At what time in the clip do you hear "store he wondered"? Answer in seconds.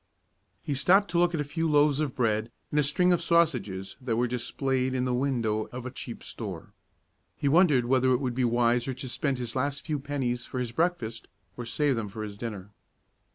6.23-7.85